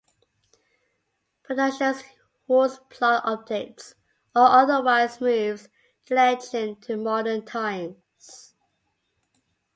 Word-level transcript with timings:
Productions 1.43 2.01
whose 2.47 2.79
plot 2.89 3.23
"updates" 3.23 3.93
or 4.35 4.47
otherwise 4.47 5.21
moves 5.21 5.69
the 6.07 6.15
legend 6.15 6.81
to 6.81 6.97
modern 6.97 7.45
times. 7.45 8.55